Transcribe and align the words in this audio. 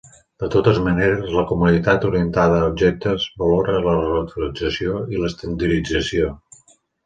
De 0.43 0.47
totes 0.53 0.77
maneres, 0.87 1.27
la 1.39 1.43
comunitat 1.51 2.07
orientada 2.09 2.57
a 2.61 2.71
objectes 2.71 3.29
valora 3.43 3.77
la 3.91 3.95
reutilització 4.01 4.99
i 5.15 5.23
l'estandardització. 5.23 6.35